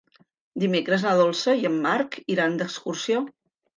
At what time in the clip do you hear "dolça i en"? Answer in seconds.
1.21-1.77